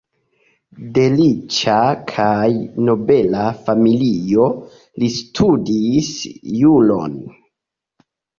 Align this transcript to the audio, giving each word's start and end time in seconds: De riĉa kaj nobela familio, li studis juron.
De 0.93 1.01
riĉa 1.17 1.75
kaj 2.11 2.47
nobela 2.87 3.43
familio, 3.67 4.49
li 5.03 5.11
studis 5.19 6.11
juron. 6.63 7.17